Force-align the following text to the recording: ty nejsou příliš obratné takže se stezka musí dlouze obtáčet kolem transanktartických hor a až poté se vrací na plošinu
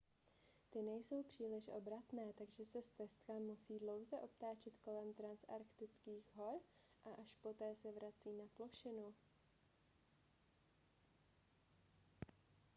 ty 0.71 0.81
nejsou 0.81 1.23
příliš 1.23 1.67
obratné 1.67 2.33
takže 2.37 2.65
se 2.65 2.81
stezka 2.81 3.33
musí 3.33 3.79
dlouze 3.79 4.19
obtáčet 4.19 4.73
kolem 4.85 5.13
transanktartických 5.13 6.25
hor 6.35 6.55
a 7.05 7.09
až 7.09 7.33
poté 7.41 7.75
se 7.75 7.91
vrací 7.91 8.33
na 8.33 8.45
plošinu 8.57 9.13